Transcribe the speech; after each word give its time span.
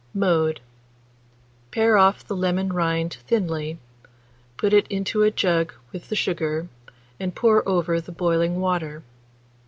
Mode. 0.15 0.61
Pare 1.69 1.95
off 1.95 2.25
the 2.25 2.35
lemon 2.35 2.73
rind 2.73 3.17
thinly, 3.27 3.77
put 4.57 4.73
it 4.73 4.87
into 4.87 5.21
a 5.21 5.29
jug 5.29 5.73
with 5.91 6.09
the 6.09 6.15
sugar, 6.15 6.67
and 7.19 7.35
pour 7.35 7.61
over 7.69 8.01
the 8.01 8.11
boiling 8.11 8.59
water. 8.59 9.03